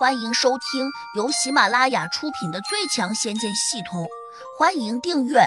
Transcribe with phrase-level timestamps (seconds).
[0.00, 4.04] 欢迎收听由喜马拉雅出品的《最强仙剑系统》，
[4.58, 5.40] 欢迎订阅。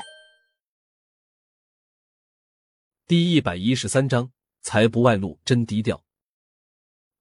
[3.07, 4.31] 第一百一十三章：
[4.61, 6.03] 财不外露真低调。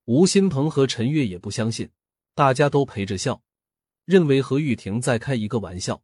[0.05, 1.91] 吴新鹏和陈月也不相信，
[2.35, 3.43] 大家都陪着笑，
[4.05, 6.03] 认为何玉婷在开一个玩笑。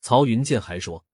[0.00, 1.04] 曹云剑还说：“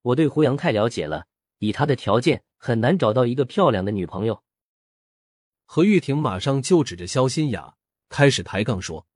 [0.00, 1.26] 我对胡杨太了解了，
[1.58, 4.42] 以他的条件，很难找到一个漂亮的女朋友。”
[5.64, 7.76] 何玉婷马上就指着肖新雅
[8.08, 9.06] 开始抬杠说：“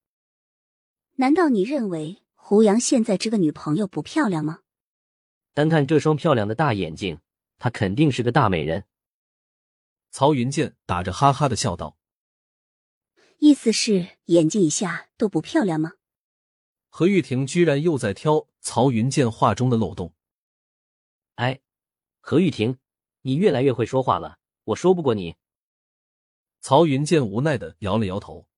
[1.16, 4.60] 难道你认为胡杨现在这个女朋友不漂亮吗？
[5.54, 7.20] 单看这双漂亮的大眼睛，
[7.58, 8.84] 她肯定是个大美人。”
[10.10, 11.96] 曹云剑打着哈哈的笑道
[13.38, 15.92] ：“意思是眼睛以下都不漂亮吗？”
[16.88, 20.14] 何玉婷居然又在挑曹云剑话中的漏洞。
[21.34, 21.60] 哎，
[22.20, 22.78] 何玉婷，
[23.22, 25.36] 你越来越会说话了，我说不过你。
[26.60, 28.48] 曹云剑无奈的摇了摇头，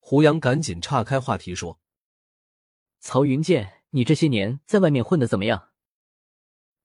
[0.00, 1.78] 胡杨赶紧岔开话题说
[2.98, 5.68] ：“曹云剑，你这些年在外面混的怎么样？”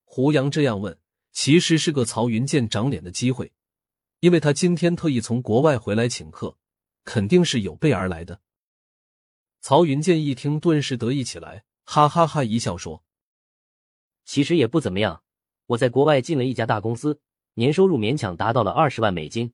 [0.03, 0.99] 胡杨这样问，
[1.31, 3.53] 其实是个曹云剑长脸的机会，
[4.19, 6.57] 因为他今天特意从国外回来请客，
[7.05, 8.41] 肯定是有备而来的。
[9.61, 13.03] 曹云剑一听，顿时得意起来，哈哈哈一笑说
[14.25, 15.23] ：“其实也不怎么样，
[15.67, 17.21] 我在国外进了一家大公司，
[17.53, 19.53] 年收入勉强达到了二十万美金。”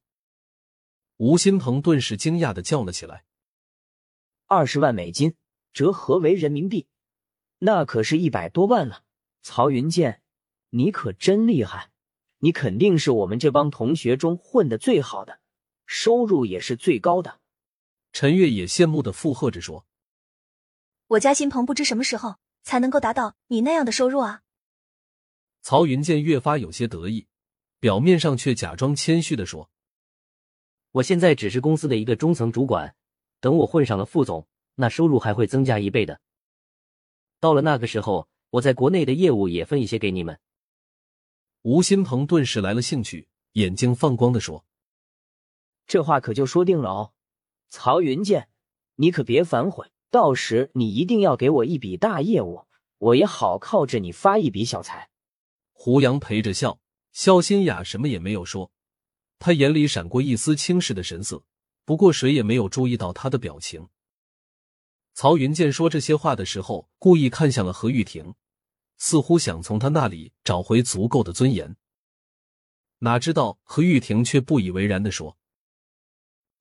[1.20, 3.25] 吴新鹏顿时惊讶的叫了起来
[4.48, 5.36] ：“二十万美金
[5.73, 6.88] 折合为人民币，
[7.58, 9.03] 那可是一百多万了。
[9.42, 10.22] 曹云剑，
[10.70, 11.92] 你可真厉害！
[12.38, 15.42] 你肯定是我们这帮同学中混的最好的，
[15.86, 17.42] 收入也是最高的。”
[18.14, 19.86] 陈月也羡慕的附和着说
[21.08, 24.44] ：“我家新鹏不知什么时候才能够达到你那样的收入啊！”
[25.62, 27.28] 曹云剑越发有些得意，
[27.81, 29.70] 表面上却假装谦虚的说。
[30.91, 32.95] 我现在只是公司的一个中层主管，
[33.39, 36.19] 等我混上了副总，那收入还会增加一倍的。
[37.39, 40.39] 到了那个时候，我在国内的业务也分一些给你们。
[41.61, 44.66] 吴新鹏顿时来了兴趣，眼睛放光的说
[45.85, 47.13] ：“这话可就说定了哦，
[47.69, 48.49] 曹云剑，
[48.95, 52.66] 你可别反悔，到时你一定要给我一笔大业务，
[52.97, 55.09] 我也好靠着你发一笔小财。”
[55.72, 56.79] 胡杨陪着笑，
[57.11, 58.72] 肖新雅什么也没有说。
[59.39, 61.44] 他眼里闪过一丝轻视的神色，
[61.85, 63.88] 不过谁也没有注意到他的表情。
[65.13, 68.35] 曹云剑说这些话的时候，故意看向了何玉婷，
[68.97, 71.78] 似乎想从他那里找回足够的尊严。
[72.99, 75.38] 哪知道何玉婷却不以为然的说：“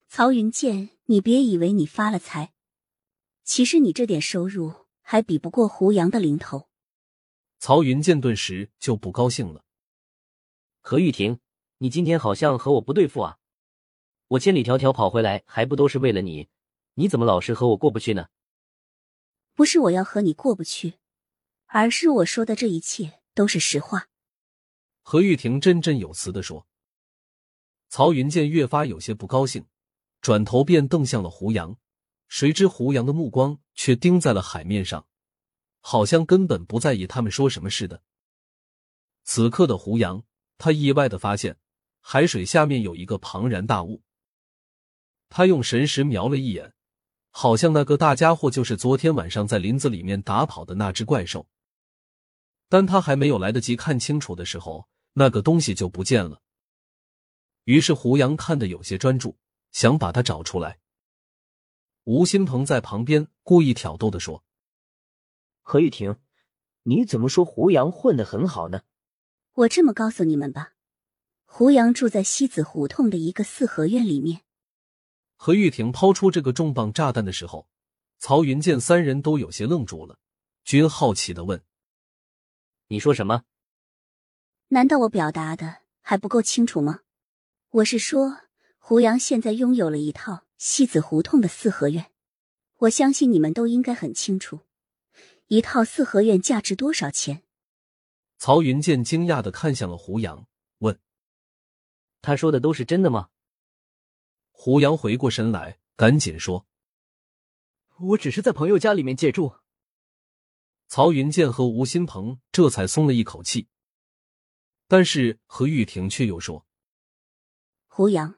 [0.07, 2.53] 曹云剑，你别以为你发了财，
[3.43, 6.69] 其实你这点收入还比不过胡杨的零头。”
[7.59, 9.65] 曹云剑顿时就不高兴了。
[10.79, 11.39] 何玉婷。
[11.81, 13.37] 你今天好像和我不对付啊！
[14.27, 16.49] 我千里迢迢跑回来，还不都是为了你？
[16.95, 18.27] 你怎么老是和我过不去呢？
[19.55, 20.95] 不是我要和你过不去，
[21.67, 24.09] 而是我说的这一切都是实话。
[25.01, 26.67] 何玉婷振振有词的说。
[27.87, 29.65] 曹云剑越发有些不高兴，
[30.19, 31.77] 转头便瞪向了胡杨，
[32.27, 35.07] 谁知胡杨的目光却盯在了海面上，
[35.79, 38.03] 好像根本不在意他们说什么似的。
[39.23, 40.25] 此刻的胡杨，
[40.57, 41.57] 他意外的发现。
[42.01, 44.01] 海水下面有一个庞然大物，
[45.29, 46.73] 他用神识瞄了一眼，
[47.29, 51.47] 好像那个大家伙就是昨天晚上在林子里面打跑的那只怪兽。
[52.67, 56.41] 但他还没有来得及看清楚的时候，那个东西就不见了。
[57.63, 59.37] 于是胡杨看得有些专注，
[59.71, 60.79] 想把它找出来。
[62.05, 64.43] 吴新鹏在旁边故意挑逗的说
[65.61, 66.15] ：“何玉婷，
[66.83, 68.81] 你怎么说胡杨混得很好呢？”
[69.53, 70.73] 我这么告诉你们吧。
[71.51, 74.43] 胡杨住在西子胡同的一个四合院里面。
[75.35, 77.67] 何玉婷抛出这个重磅炸弹的时候，
[78.19, 80.19] 曹云剑三人都有些愣住了，
[80.63, 81.61] 均好奇的问
[82.87, 83.43] ：“你说什么？
[84.69, 87.01] 难道我表达的还不够清楚吗？
[87.71, 88.37] 我是说，
[88.77, 92.11] 胡杨现在拥有了一套西子胡同的四合院。
[92.77, 94.61] 我相信你们都应该很清楚，
[95.47, 97.41] 一套四合院价值多少钱。”
[98.37, 100.45] 曹云剑惊讶的看向了胡杨。
[102.21, 103.29] 他说的都是真的吗？
[104.51, 106.65] 胡杨回过神来，赶紧说
[107.99, 109.55] ：“我只是在朋友家里面借住。”
[110.89, 113.69] 曹云剑和吴新鹏这才松了一口气。
[114.87, 116.65] 但是何玉婷却又说
[117.87, 118.35] ：“胡杨，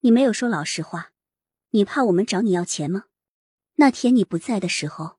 [0.00, 1.12] 你没有说老实话，
[1.70, 3.06] 你怕我们找你要钱吗？
[3.74, 5.18] 那天你不在的时候，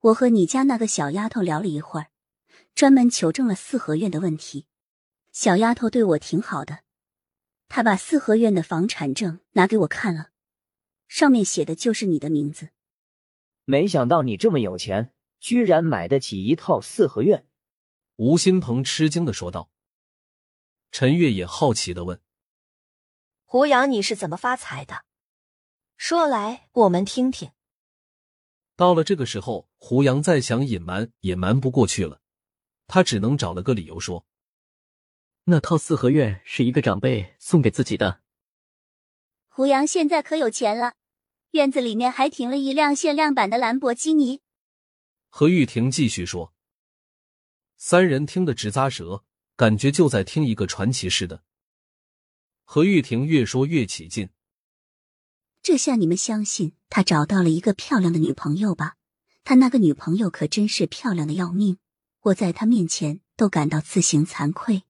[0.00, 2.10] 我和你家那个小丫头聊了一会儿，
[2.74, 4.66] 专门求证了四合院的问题。
[5.30, 6.80] 小丫头对我挺好的。”
[7.74, 10.28] 他把四合院的房产证拿给我看了，
[11.08, 12.68] 上面写的就是你的名字。
[13.64, 17.46] 没想到你这么有钱，居然买得起一套四合院。
[18.16, 19.70] 吴新鹏吃惊的说道。
[20.90, 22.20] 陈月也好奇的问
[23.46, 25.06] ：“胡杨，你是怎么发财的？
[25.96, 27.52] 说来我们听听。”
[28.76, 32.20] 到了这个时候，胡杨再想隐瞒也瞒不过去了，
[32.86, 34.26] 他只能找了个理由说
[35.44, 38.20] ：“那套四合院是一个长辈送给自己的。”
[39.48, 40.94] 胡杨现在可有钱了，
[41.50, 44.40] 院子里面还停了一辆限量版的兰博基尼。
[45.28, 46.52] 何玉婷继续说，
[47.76, 49.24] 三人听得直咂舌。
[49.54, 51.44] 感觉就在听一个传奇似的。
[52.64, 54.30] 何玉婷越说越起劲。
[55.62, 58.96] 这下你们相信他找到了一个漂亮的女朋友吧？
[59.44, 61.78] 他那个女朋友可真是漂亮的要命，
[62.22, 64.84] 我在他面前都感到自行惭愧。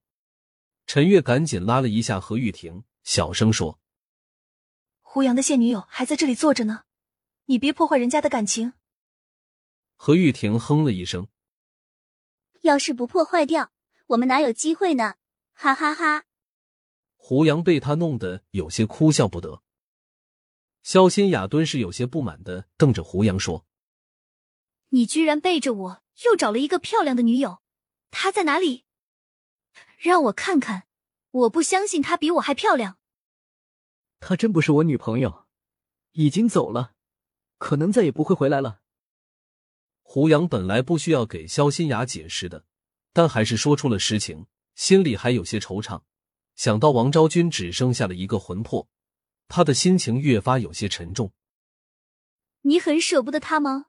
[0.87, 3.79] 陈月赶紧拉了一下何玉婷，小声说
[5.01, 6.85] ：“胡杨的现女友还在这里坐着呢，
[7.47, 8.75] 你别破坏人家的感情。”
[9.97, 11.29] 何玉婷哼了一声
[12.63, 13.73] ：“要是不破坏掉。”
[14.13, 15.15] 我们哪有机会呢？
[15.55, 16.25] 哈哈哈！
[17.17, 19.63] 胡杨被他弄得有些哭笑不得。
[20.83, 23.65] 肖新雅顿时有些不满的瞪着胡杨说
[24.91, 27.63] ：“你居然背着我又找了一个漂亮的女友，
[28.11, 28.85] 她在哪里？
[30.03, 30.89] 让我看看！
[31.31, 32.99] 我不相信她比我还漂亮。
[34.19, 35.47] 她真不是我女朋友，
[36.11, 36.95] 已经走了，
[37.59, 38.81] 可能再也不会回来了。”
[40.03, 42.67] 胡杨本来不需要给肖新雅解释的。
[43.15, 46.03] 但还是说出了实情，心里还有些惆怅。
[46.57, 48.89] 想到王昭君只剩下了一个魂魄，
[49.49, 51.33] 他的心情越发有些沉重。
[52.63, 53.87] 你很舍不得他吗？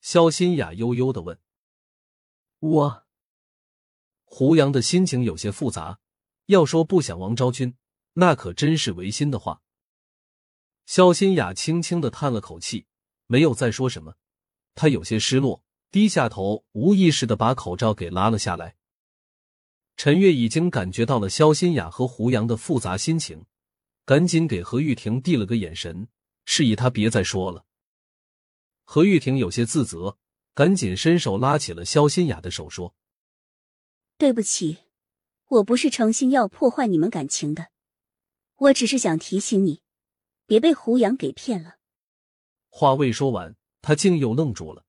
[0.00, 1.40] 肖新雅悠悠的问。
[2.60, 3.03] 我。
[4.36, 6.00] 胡杨的心情有些复杂。
[6.46, 7.76] 要说不想王昭君，
[8.14, 9.62] 那可真是违心的话。
[10.86, 12.86] 肖新雅轻轻的叹了口气，
[13.28, 14.16] 没有再说什么。
[14.74, 15.62] 她有些失落。
[15.92, 18.74] 低下头，无意识的把口罩给拉了下来。
[19.96, 23.46] 陈月已经感觉到了肖新雅和胡杨的复杂心情，
[24.04, 26.08] 赶紧给何玉婷递了个眼神，
[26.44, 27.66] 示意她别再说了。
[28.82, 30.18] 何玉婷有些自责，
[30.54, 32.96] 赶紧伸手拉起了肖新雅的手，说
[34.24, 34.78] ：“对不起，
[35.48, 37.68] 我不是诚心要破坏你们感情的，
[38.56, 39.82] 我只是想提醒你，
[40.46, 41.74] 别被胡杨给骗了。”
[42.72, 44.86] 话未说完，他竟又愣住了。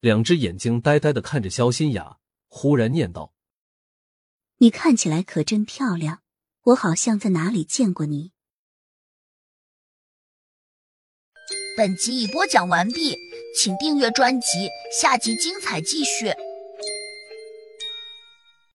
[0.00, 2.18] 两只眼睛呆呆的看着肖新雅，
[2.48, 3.32] 忽然念道
[4.58, 6.22] ：“你看起来可真漂亮，
[6.62, 8.32] 我好像在哪里见过你。”
[11.78, 13.16] 本集已播讲完毕，
[13.56, 14.68] 请订阅专辑，
[15.00, 16.34] 下集精彩继续。